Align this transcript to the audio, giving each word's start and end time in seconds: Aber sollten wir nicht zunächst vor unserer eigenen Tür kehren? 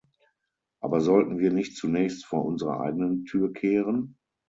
Aber 0.81 0.99
sollten 0.99 1.37
wir 1.37 1.51
nicht 1.51 1.77
zunächst 1.77 2.25
vor 2.25 2.43
unserer 2.43 2.79
eigenen 2.79 3.25
Tür 3.25 3.53
kehren? 3.53 4.17